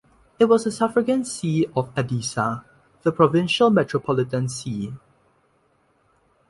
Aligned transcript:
It 0.39 0.45
was 0.45 0.65
a 0.65 0.71
suffragan 0.71 1.23
see 1.25 1.67
of 1.75 1.95
Edessa, 1.95 2.65
the 3.03 3.11
provincial 3.11 3.69
metropolitan 3.69 4.49
see. 4.49 4.91